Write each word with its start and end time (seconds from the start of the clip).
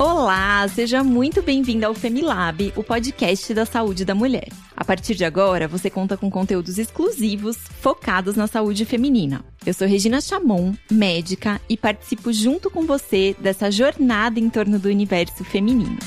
Olá, 0.00 0.66
seja 0.66 1.04
muito 1.04 1.42
bem-vindo 1.42 1.84
ao 1.84 1.92
Femilab, 1.92 2.72
o 2.74 2.82
podcast 2.82 3.52
da 3.52 3.66
saúde 3.66 4.02
da 4.02 4.14
mulher. 4.14 4.48
A 4.74 4.82
partir 4.82 5.14
de 5.14 5.26
agora, 5.26 5.68
você 5.68 5.90
conta 5.90 6.16
com 6.16 6.30
conteúdos 6.30 6.78
exclusivos 6.78 7.58
focados 7.82 8.34
na 8.34 8.46
saúde 8.46 8.86
feminina. 8.86 9.44
Eu 9.66 9.74
sou 9.74 9.86
Regina 9.86 10.18
Chamon, 10.22 10.72
médica, 10.90 11.60
e 11.68 11.76
participo 11.76 12.32
junto 12.32 12.70
com 12.70 12.86
você 12.86 13.36
dessa 13.38 13.70
jornada 13.70 14.40
em 14.40 14.48
torno 14.48 14.78
do 14.78 14.88
universo 14.88 15.44
feminino. 15.44 15.98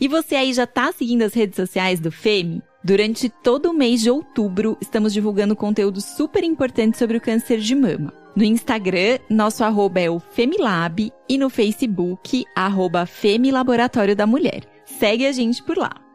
E 0.00 0.06
você 0.06 0.36
aí 0.36 0.52
já 0.52 0.64
tá 0.64 0.92
seguindo 0.92 1.22
as 1.22 1.34
redes 1.34 1.56
sociais 1.56 1.98
do 1.98 2.12
Femi? 2.12 2.62
Durante 2.84 3.28
todo 3.28 3.70
o 3.70 3.74
mês 3.74 4.00
de 4.00 4.12
outubro, 4.12 4.78
estamos 4.80 5.12
divulgando 5.12 5.56
conteúdo 5.56 6.00
super 6.00 6.44
importante 6.44 6.96
sobre 6.96 7.16
o 7.16 7.20
câncer 7.20 7.58
de 7.58 7.74
mama. 7.74 8.14
No 8.38 8.44
Instagram, 8.44 9.18
nosso 9.28 9.64
arroba 9.64 9.98
é 9.98 10.08
o 10.08 10.20
Femilab 10.20 11.12
e 11.28 11.36
no 11.36 11.50
Facebook, 11.50 12.44
arroba 12.54 13.04
Femilaboratório 13.04 14.14
da 14.14 14.28
Mulher. 14.28 14.62
Segue 14.84 15.26
a 15.26 15.32
gente 15.32 15.60
por 15.60 15.76
lá. 15.76 16.07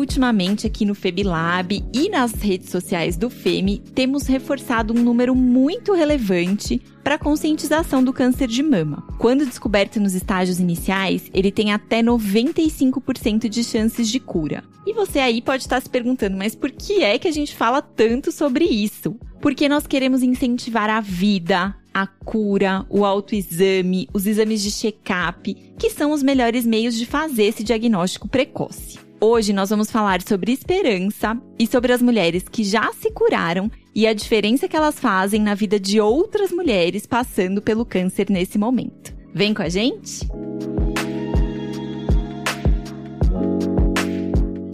Ultimamente 0.00 0.66
aqui 0.66 0.84
no 0.84 0.94
FebiLab 0.94 1.84
e 1.94 2.08
nas 2.08 2.32
redes 2.32 2.70
sociais 2.70 3.16
do 3.16 3.30
Femi, 3.30 3.78
temos 3.94 4.26
reforçado 4.26 4.92
um 4.92 5.02
número 5.02 5.34
muito 5.34 5.92
relevante 5.92 6.82
para 7.04 7.14
a 7.14 7.18
conscientização 7.18 8.02
do 8.02 8.12
câncer 8.12 8.48
de 8.48 8.62
mama. 8.62 9.06
Quando 9.18 9.46
descoberto 9.46 10.00
nos 10.00 10.14
estágios 10.14 10.58
iniciais, 10.58 11.30
ele 11.32 11.52
tem 11.52 11.72
até 11.72 12.02
95% 12.02 13.48
de 13.48 13.62
chances 13.62 14.08
de 14.08 14.18
cura. 14.18 14.64
E 14.86 14.92
você 14.92 15.18
aí 15.18 15.40
pode 15.40 15.62
estar 15.62 15.80
se 15.80 15.88
perguntando, 15.88 16.36
mas 16.36 16.54
por 16.54 16.70
que 16.70 17.02
é 17.02 17.18
que 17.18 17.28
a 17.28 17.32
gente 17.32 17.54
fala 17.54 17.80
tanto 17.80 18.32
sobre 18.32 18.64
isso? 18.64 19.16
Porque 19.40 19.68
nós 19.68 19.86
queremos 19.86 20.22
incentivar 20.22 20.90
a 20.90 21.00
vida, 21.00 21.74
a 21.92 22.06
cura, 22.06 22.86
o 22.88 23.04
autoexame, 23.04 24.08
os 24.12 24.26
exames 24.26 24.62
de 24.62 24.70
check-up, 24.70 25.54
que 25.78 25.90
são 25.90 26.12
os 26.12 26.22
melhores 26.22 26.64
meios 26.64 26.96
de 26.96 27.06
fazer 27.06 27.44
esse 27.44 27.62
diagnóstico 27.62 28.28
precoce. 28.28 29.09
Hoje 29.22 29.52
nós 29.52 29.68
vamos 29.68 29.90
falar 29.90 30.22
sobre 30.22 30.50
esperança 30.50 31.38
e 31.58 31.66
sobre 31.66 31.92
as 31.92 32.00
mulheres 32.00 32.42
que 32.50 32.64
já 32.64 32.90
se 32.94 33.10
curaram 33.10 33.70
e 33.94 34.06
a 34.06 34.14
diferença 34.14 34.66
que 34.66 34.74
elas 34.74 34.98
fazem 34.98 35.42
na 35.42 35.54
vida 35.54 35.78
de 35.78 36.00
outras 36.00 36.50
mulheres 36.50 37.04
passando 37.04 37.60
pelo 37.60 37.84
câncer 37.84 38.30
nesse 38.30 38.56
momento. 38.56 39.14
Vem 39.34 39.52
com 39.52 39.60
a 39.60 39.68
gente? 39.68 40.26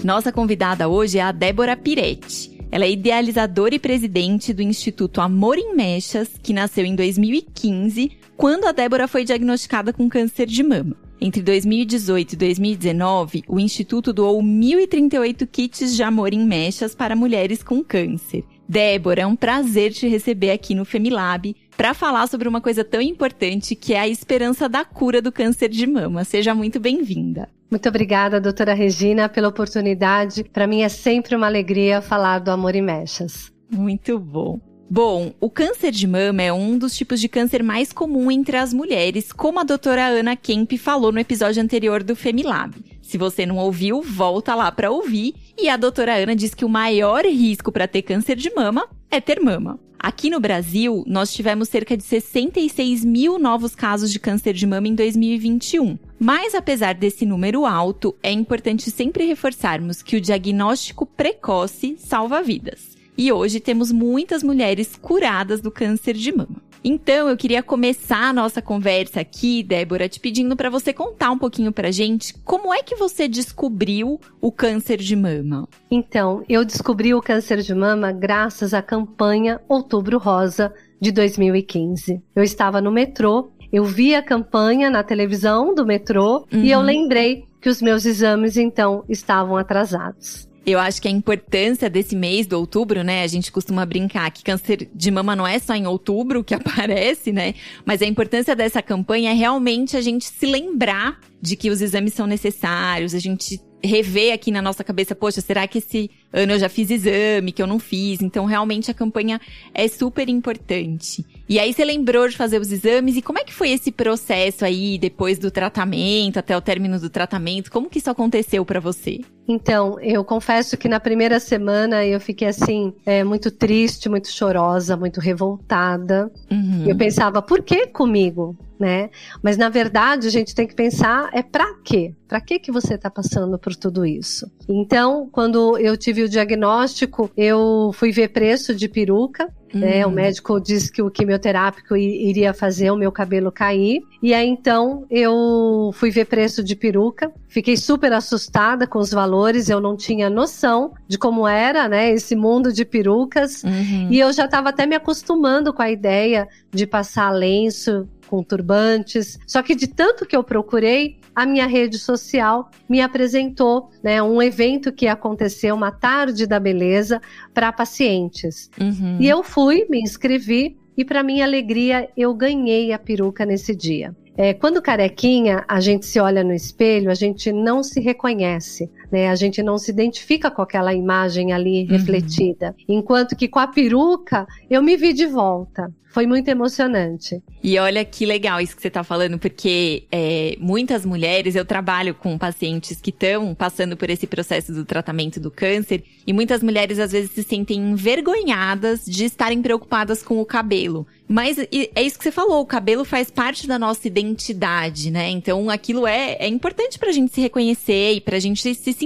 Nossa 0.04 0.30
convidada 0.30 0.88
hoje 0.88 1.18
é 1.18 1.22
a 1.22 1.32
Débora 1.32 1.76
Piretti. 1.76 2.56
Ela 2.70 2.84
é 2.84 2.90
idealizadora 2.92 3.74
e 3.74 3.80
presidente 3.80 4.52
do 4.52 4.62
Instituto 4.62 5.20
Amor 5.20 5.58
em 5.58 5.74
Mechas, 5.74 6.30
que 6.40 6.52
nasceu 6.52 6.84
em 6.84 6.94
2015, 6.94 8.12
quando 8.36 8.66
a 8.66 8.72
Débora 8.72 9.08
foi 9.08 9.24
diagnosticada 9.24 9.92
com 9.92 10.08
câncer 10.08 10.46
de 10.46 10.62
mama. 10.62 11.05
Entre 11.20 11.42
2018 11.42 12.32
e 12.32 12.36
2019, 12.36 13.44
o 13.48 13.58
Instituto 13.58 14.12
doou 14.12 14.42
1.038 14.42 15.46
kits 15.46 15.96
de 15.96 16.02
amor 16.02 16.34
em 16.34 16.46
mechas 16.46 16.94
para 16.94 17.16
mulheres 17.16 17.62
com 17.62 17.82
câncer. 17.82 18.44
Débora, 18.68 19.22
é 19.22 19.26
um 19.26 19.36
prazer 19.36 19.92
te 19.92 20.08
receber 20.08 20.50
aqui 20.50 20.74
no 20.74 20.84
Femilab 20.84 21.54
para 21.76 21.94
falar 21.94 22.26
sobre 22.26 22.48
uma 22.48 22.60
coisa 22.60 22.84
tão 22.84 23.00
importante 23.00 23.74
que 23.74 23.94
é 23.94 24.00
a 24.00 24.08
esperança 24.08 24.68
da 24.68 24.84
cura 24.84 25.22
do 25.22 25.32
câncer 25.32 25.68
de 25.68 25.86
mama. 25.86 26.24
Seja 26.24 26.54
muito 26.54 26.80
bem-vinda. 26.80 27.48
Muito 27.70 27.88
obrigada, 27.88 28.40
doutora 28.40 28.74
Regina, 28.74 29.28
pela 29.28 29.48
oportunidade. 29.48 30.44
Para 30.44 30.66
mim 30.66 30.82
é 30.82 30.88
sempre 30.88 31.34
uma 31.34 31.46
alegria 31.46 32.00
falar 32.00 32.40
do 32.40 32.50
amor 32.50 32.74
em 32.74 32.82
mechas. 32.82 33.52
Muito 33.70 34.18
bom. 34.18 34.60
Bom, 34.88 35.34
o 35.40 35.50
câncer 35.50 35.90
de 35.90 36.06
mama 36.06 36.42
é 36.42 36.52
um 36.52 36.78
dos 36.78 36.96
tipos 36.96 37.20
de 37.20 37.28
câncer 37.28 37.60
mais 37.60 37.92
comum 37.92 38.30
entre 38.30 38.56
as 38.56 38.72
mulheres, 38.72 39.32
como 39.32 39.58
a 39.58 39.64
doutora 39.64 40.06
Ana 40.06 40.36
Kemp 40.36 40.78
falou 40.78 41.10
no 41.10 41.18
episódio 41.18 41.60
anterior 41.60 42.04
do 42.04 42.14
Femilab. 42.14 42.72
Se 43.02 43.18
você 43.18 43.44
não 43.44 43.56
ouviu, 43.56 44.00
volta 44.00 44.54
lá 44.54 44.70
para 44.70 44.90
ouvir. 44.90 45.34
E 45.58 45.68
a 45.68 45.76
doutora 45.76 46.14
Ana 46.14 46.36
diz 46.36 46.54
que 46.54 46.64
o 46.64 46.68
maior 46.68 47.24
risco 47.24 47.72
para 47.72 47.88
ter 47.88 48.02
câncer 48.02 48.36
de 48.36 48.54
mama 48.54 48.88
é 49.10 49.20
ter 49.20 49.40
mama. 49.40 49.78
Aqui 49.98 50.30
no 50.30 50.38
Brasil, 50.38 51.02
nós 51.04 51.32
tivemos 51.32 51.68
cerca 51.68 51.96
de 51.96 52.04
66 52.04 53.04
mil 53.04 53.40
novos 53.40 53.74
casos 53.74 54.12
de 54.12 54.20
câncer 54.20 54.52
de 54.52 54.68
mama 54.68 54.86
em 54.86 54.94
2021. 54.94 55.98
Mas 56.16 56.54
apesar 56.54 56.94
desse 56.94 57.26
número 57.26 57.66
alto, 57.66 58.14
é 58.22 58.30
importante 58.30 58.88
sempre 58.92 59.24
reforçarmos 59.24 60.00
que 60.00 60.16
o 60.16 60.20
diagnóstico 60.20 61.06
precoce 61.06 61.96
salva 61.98 62.40
vidas. 62.40 62.95
E 63.16 63.32
hoje 63.32 63.60
temos 63.60 63.90
muitas 63.90 64.42
mulheres 64.42 64.96
curadas 65.00 65.60
do 65.60 65.70
câncer 65.70 66.14
de 66.14 66.30
mama. 66.34 66.66
Então, 66.84 67.28
eu 67.28 67.36
queria 67.36 67.64
começar 67.64 68.28
a 68.28 68.32
nossa 68.32 68.62
conversa 68.62 69.20
aqui, 69.20 69.62
Débora, 69.62 70.08
te 70.08 70.20
pedindo 70.20 70.54
para 70.54 70.70
você 70.70 70.92
contar 70.92 71.32
um 71.32 71.38
pouquinho 71.38 71.72
pra 71.72 71.90
gente 71.90 72.32
como 72.44 72.72
é 72.72 72.80
que 72.82 72.94
você 72.94 73.26
descobriu 73.26 74.20
o 74.40 74.52
câncer 74.52 74.98
de 74.98 75.16
mama. 75.16 75.68
Então, 75.90 76.44
eu 76.48 76.64
descobri 76.64 77.12
o 77.12 77.20
câncer 77.20 77.60
de 77.60 77.74
mama 77.74 78.12
graças 78.12 78.72
à 78.72 78.80
campanha 78.80 79.60
Outubro 79.68 80.18
Rosa 80.18 80.72
de 81.00 81.10
2015. 81.10 82.22
Eu 82.36 82.44
estava 82.44 82.80
no 82.80 82.92
metrô, 82.92 83.50
eu 83.72 83.84
vi 83.84 84.14
a 84.14 84.22
campanha 84.22 84.88
na 84.88 85.02
televisão 85.02 85.74
do 85.74 85.84
metrô 85.84 86.46
uhum. 86.52 86.62
e 86.62 86.70
eu 86.70 86.80
lembrei 86.80 87.44
que 87.60 87.68
os 87.68 87.82
meus 87.82 88.04
exames 88.04 88.56
então 88.56 89.04
estavam 89.08 89.56
atrasados. 89.56 90.48
Eu 90.66 90.80
acho 90.80 91.00
que 91.00 91.06
a 91.06 91.10
importância 91.10 91.88
desse 91.88 92.16
mês 92.16 92.44
do 92.44 92.58
outubro, 92.58 93.04
né? 93.04 93.22
A 93.22 93.26
gente 93.28 93.52
costuma 93.52 93.86
brincar 93.86 94.28
que 94.32 94.42
câncer 94.42 94.90
de 94.92 95.10
mama 95.12 95.36
não 95.36 95.46
é 95.46 95.60
só 95.60 95.76
em 95.76 95.86
outubro 95.86 96.42
que 96.42 96.52
aparece, 96.56 97.30
né? 97.30 97.54
Mas 97.84 98.02
a 98.02 98.06
importância 98.06 98.56
dessa 98.56 98.82
campanha 98.82 99.30
é 99.30 99.34
realmente 99.34 99.96
a 99.96 100.00
gente 100.00 100.24
se 100.24 100.44
lembrar 100.44 101.20
de 101.40 101.54
que 101.54 101.70
os 101.70 101.80
exames 101.80 102.14
são 102.14 102.26
necessários, 102.26 103.14
a 103.14 103.20
gente 103.20 103.60
rever 103.84 104.34
aqui 104.34 104.50
na 104.50 104.60
nossa 104.60 104.82
cabeça, 104.82 105.14
poxa, 105.14 105.40
será 105.40 105.68
que 105.68 105.78
esse 105.78 106.10
ano 106.36 106.52
eu 106.52 106.58
já 106.58 106.68
fiz 106.68 106.90
exame 106.90 107.50
que 107.50 107.62
eu 107.62 107.66
não 107.66 107.78
fiz? 107.78 108.20
Então, 108.20 108.44
realmente 108.44 108.90
a 108.90 108.94
campanha 108.94 109.40
é 109.74 109.88
super 109.88 110.28
importante. 110.28 111.24
E 111.48 111.58
aí 111.58 111.72
você 111.72 111.84
lembrou 111.84 112.28
de 112.28 112.36
fazer 112.36 112.60
os 112.60 112.70
exames 112.70 113.16
e 113.16 113.22
como 113.22 113.38
é 113.38 113.44
que 113.44 113.54
foi 113.54 113.70
esse 113.70 113.90
processo 113.90 114.64
aí 114.64 114.98
depois 114.98 115.38
do 115.38 115.50
tratamento, 115.50 116.38
até 116.38 116.56
o 116.56 116.60
término 116.60 116.98
do 116.98 117.08
tratamento? 117.08 117.70
Como 117.70 117.88
que 117.88 117.98
isso 117.98 118.10
aconteceu 118.10 118.64
para 118.64 118.80
você? 118.80 119.20
Então, 119.48 119.98
eu 120.00 120.24
confesso 120.24 120.76
que 120.76 120.88
na 120.88 120.98
primeira 120.98 121.38
semana 121.38 122.04
eu 122.04 122.20
fiquei 122.20 122.48
assim, 122.48 122.92
é, 123.04 123.22
muito 123.22 123.50
triste, 123.50 124.08
muito 124.08 124.28
chorosa, 124.28 124.96
muito 124.96 125.20
revoltada. 125.20 126.30
Uhum. 126.50 126.84
Eu 126.86 126.96
pensava, 126.96 127.40
por 127.40 127.62
que 127.62 127.86
comigo? 127.86 128.56
Né? 128.78 129.08
Mas 129.42 129.56
na 129.56 129.70
verdade 129.70 130.26
a 130.26 130.30
gente 130.30 130.54
tem 130.54 130.66
que 130.66 130.74
pensar 130.74 131.30
é 131.32 131.42
para 131.42 131.76
quê? 131.82 132.12
Para 132.28 132.42
que 132.42 132.58
que 132.58 132.70
você 132.70 132.96
está 132.96 133.08
passando 133.08 133.58
por 133.58 133.74
tudo 133.74 134.04
isso? 134.04 134.50
Então, 134.68 135.30
quando 135.32 135.78
eu 135.78 135.96
tive 135.96 136.22
o 136.26 136.30
diagnóstico, 136.30 137.30
eu 137.36 137.90
fui 137.94 138.12
ver 138.12 138.28
preço 138.28 138.74
de 138.74 138.88
peruca 138.88 139.52
né? 139.76 140.04
O 140.06 140.08
hum. 140.08 140.12
médico 140.12 140.60
disse 140.60 140.90
que 140.90 141.02
o 141.02 141.10
quimioterápico 141.10 141.96
iria 141.96 142.54
fazer 142.54 142.90
o 142.90 142.96
meu 142.96 143.12
cabelo 143.12 143.52
cair. 143.52 144.02
E 144.22 144.32
aí 144.32 144.48
então 144.48 145.06
eu 145.10 145.90
fui 145.94 146.10
ver 146.10 146.24
preço 146.26 146.62
de 146.64 146.74
peruca. 146.74 147.30
Fiquei 147.48 147.76
super 147.76 148.12
assustada 148.12 148.86
com 148.86 148.98
os 148.98 149.10
valores, 149.10 149.68
eu 149.68 149.80
não 149.80 149.96
tinha 149.96 150.28
noção 150.30 150.94
de 151.06 151.18
como 151.18 151.46
era, 151.46 151.88
né, 151.88 152.10
esse 152.10 152.34
mundo 152.34 152.72
de 152.72 152.84
perucas. 152.84 153.62
Uhum. 153.62 154.08
E 154.10 154.18
eu 154.18 154.32
já 154.32 154.46
estava 154.46 154.70
até 154.70 154.86
me 154.86 154.96
acostumando 154.96 155.72
com 155.72 155.82
a 155.82 155.90
ideia 155.90 156.48
de 156.72 156.86
passar 156.86 157.30
lenço 157.30 158.08
com 158.26 158.42
turbantes. 158.42 159.38
Só 159.46 159.62
que 159.62 159.74
de 159.74 159.86
tanto 159.86 160.26
que 160.26 160.36
eu 160.36 160.42
procurei, 160.42 161.18
a 161.36 161.44
minha 161.44 161.66
rede 161.66 161.98
social 161.98 162.70
me 162.88 163.02
apresentou 163.02 163.90
né, 164.02 164.22
um 164.22 164.40
evento 164.40 164.90
que 164.90 165.06
aconteceu, 165.06 165.74
uma 165.74 165.92
tarde 165.92 166.46
da 166.46 166.58
beleza, 166.58 167.20
para 167.52 167.70
pacientes. 167.70 168.70
Uhum. 168.80 169.18
E 169.20 169.28
eu 169.28 169.42
fui, 169.42 169.86
me 169.90 170.00
inscrevi, 170.00 170.78
e 170.96 171.04
para 171.04 171.22
minha 171.22 171.44
alegria, 171.44 172.08
eu 172.16 172.32
ganhei 172.32 172.90
a 172.90 172.98
peruca 172.98 173.44
nesse 173.44 173.76
dia. 173.76 174.16
É, 174.34 174.54
quando 174.54 174.80
carequinha, 174.80 175.62
a 175.68 175.78
gente 175.78 176.06
se 176.06 176.18
olha 176.18 176.42
no 176.42 176.54
espelho, 176.54 177.10
a 177.10 177.14
gente 177.14 177.52
não 177.52 177.82
se 177.82 178.00
reconhece, 178.00 178.90
né? 179.10 179.28
A 179.28 179.34
gente 179.34 179.62
não 179.62 179.78
se 179.78 179.90
identifica 179.90 180.50
com 180.50 180.62
aquela 180.62 180.94
imagem 180.94 181.52
ali 181.52 181.82
uhum. 181.82 181.88
refletida. 181.88 182.74
Enquanto 182.88 183.36
que 183.36 183.48
com 183.48 183.58
a 183.58 183.66
peruca, 183.66 184.46
eu 184.68 184.82
me 184.82 184.96
vi 184.96 185.12
de 185.12 185.26
volta. 185.26 185.92
Foi 186.16 186.26
muito 186.26 186.48
emocionante. 186.48 187.42
E 187.62 187.78
olha 187.78 188.02
que 188.02 188.24
legal 188.24 188.58
isso 188.58 188.74
que 188.74 188.80
você 188.80 188.88
está 188.88 189.04
falando, 189.04 189.38
porque 189.38 190.04
é, 190.10 190.56
muitas 190.58 191.04
mulheres, 191.04 191.54
eu 191.54 191.64
trabalho 191.64 192.14
com 192.14 192.38
pacientes 192.38 192.98
que 193.02 193.10
estão 193.10 193.54
passando 193.54 193.98
por 193.98 194.08
esse 194.08 194.26
processo 194.26 194.72
do 194.72 194.82
tratamento 194.82 195.38
do 195.38 195.50
câncer, 195.50 196.02
e 196.26 196.32
muitas 196.32 196.62
mulheres 196.62 196.98
às 196.98 197.12
vezes 197.12 197.32
se 197.32 197.42
sentem 197.42 197.78
envergonhadas 197.78 199.04
de 199.04 199.26
estarem 199.26 199.60
preocupadas 199.60 200.22
com 200.22 200.40
o 200.40 200.46
cabelo. 200.46 201.06
Mas 201.28 201.58
é 201.58 202.02
isso 202.02 202.16
que 202.16 202.24
você 202.24 202.30
falou, 202.30 202.62
o 202.62 202.66
cabelo 202.66 203.04
faz 203.04 203.30
parte 203.30 203.66
da 203.66 203.78
nossa 203.78 204.06
identidade, 204.06 205.10
né? 205.10 205.28
Então 205.28 205.68
aquilo 205.68 206.06
é, 206.06 206.36
é 206.38 206.46
importante 206.46 206.98
pra 206.98 207.10
gente 207.10 207.34
se 207.34 207.40
reconhecer 207.40 208.14
e 208.14 208.20
pra 208.20 208.38
gente 208.38 208.74
se 208.74 208.92
sentir 208.92 209.05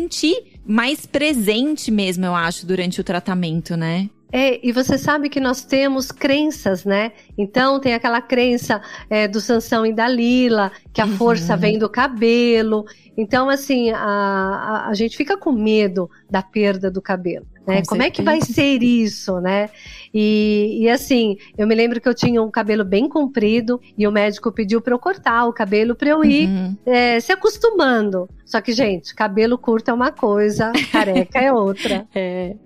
mais 0.65 1.07
presente 1.07 1.91
mesmo, 1.91 2.25
eu 2.25 2.35
acho, 2.35 2.67
durante 2.67 3.01
o 3.01 3.05
tratamento, 3.05 3.77
né? 3.77 4.09
É, 4.33 4.65
e 4.65 4.71
você 4.71 4.97
sabe 4.97 5.29
que 5.29 5.41
nós 5.41 5.65
temos 5.65 6.13
crenças, 6.13 6.85
né? 6.85 7.13
Então 7.37 7.81
tem 7.81 7.95
aquela 7.95 8.21
crença 8.21 8.81
é, 9.09 9.27
do 9.27 9.41
Sansão 9.41 9.85
e 9.85 9.93
Dalila, 9.93 10.71
que 10.93 11.01
a 11.01 11.05
uhum. 11.05 11.17
força 11.17 11.57
vem 11.57 11.79
do 11.79 11.89
cabelo. 11.89 12.85
Então, 13.17 13.49
assim, 13.49 13.91
a, 13.91 13.99
a, 13.99 14.89
a, 14.89 14.95
gente 14.95 15.17
fica 15.17 15.37
com 15.37 15.51
medo 15.51 16.09
da 16.31 16.43
perda 16.43 16.91
do 16.91 17.03
cabelo. 17.03 17.47
Né? 17.67 17.83
Como 17.87 18.03
é 18.03 18.11
que 18.11 18.23
vai 18.23 18.41
ser 18.41 18.83
isso, 18.83 19.41
né? 19.41 19.69
E, 20.13 20.79
e, 20.81 20.89
assim, 20.89 21.37
eu 21.57 21.67
me 21.67 21.75
lembro 21.75 22.01
que 22.01 22.09
eu 22.09 22.15
tinha 22.15 22.43
um 22.43 22.51
cabelo 22.51 22.85
bem 22.85 23.09
comprido 23.09 23.81
e 23.97 24.07
o 24.07 24.13
médico 24.13 24.51
pediu 24.51 24.81
para 24.81 24.95
eu 24.95 24.99
cortar 24.99 25.47
o 25.47 25.53
cabelo 25.53 25.95
para 25.95 26.11
eu 26.11 26.25
ir 26.25 26.49
uhum. 26.49 26.77
é, 26.85 27.21
se 27.21 27.33
acostumando. 27.33 28.29
Só 28.45 28.61
que, 28.61 28.73
gente, 28.73 29.15
cabelo 29.15 29.57
curto 29.57 29.91
é 29.91 29.95
uma 29.95 30.11
coisa, 30.11 30.73
careca 30.91 31.39
é 31.41 31.53
outra. 31.53 32.07
É. 32.15 32.57